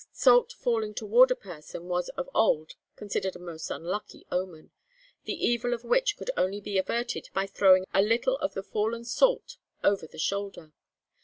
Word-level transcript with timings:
Salt 0.13 0.53
falling 0.53 0.95
toward 0.95 1.29
a 1.29 1.35
person 1.35 1.83
was 1.87 2.09
of 2.17 2.27
old 2.33 2.73
considered 2.95 3.35
a 3.35 3.39
most 3.39 3.69
unlucky 3.69 4.25
omen, 4.31 4.71
the 5.25 5.33
evil 5.47 5.75
of 5.75 5.83
which 5.83 6.17
could 6.17 6.31
only 6.35 6.59
be 6.59 6.79
averted 6.79 7.29
by 7.35 7.45
throwing 7.45 7.85
a 7.93 8.01
little 8.01 8.37
of 8.37 8.55
the 8.55 8.63
fallen 8.63 9.05
salt 9.05 9.57
over 9.83 10.07
the 10.07 10.17
shoulder. 10.17 10.73